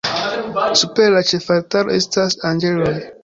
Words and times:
Super 0.79 1.11
la 1.17 1.21
ĉefaltaro 1.31 1.95
estas 1.99 2.39
anĝeloj. 2.53 2.97